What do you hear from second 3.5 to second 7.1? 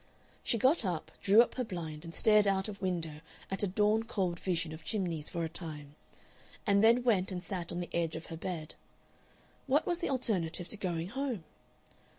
at a dawn cold vision of chimneys for a time, and then